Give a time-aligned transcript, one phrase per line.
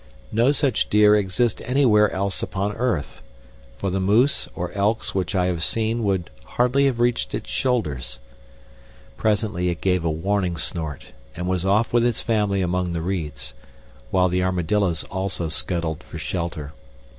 [0.31, 3.21] No such deer exist anywhere else upon earth,
[3.77, 8.17] for the moose or elks which I have seen would hardly have reached its shoulders.
[9.15, 13.53] Presently it gave a warning snort, and was off with its family among the reeds,
[14.09, 16.73] while the armadillos also scuttled for shelter.